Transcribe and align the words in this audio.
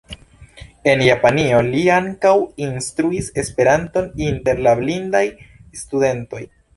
En 0.93 1.01
Japanio 1.07 1.57
li 1.67 1.83
ankaŭ 1.95 2.31
instruis 2.67 3.27
Esperanton 3.43 4.07
inter 4.29 4.63
la 4.69 4.73
blindaj 4.81 5.23
studentoj. 5.83 6.43